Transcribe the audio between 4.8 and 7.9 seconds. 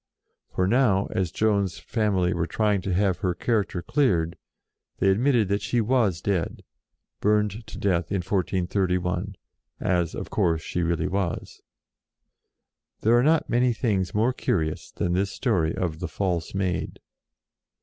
they admitted that she was dead, burned to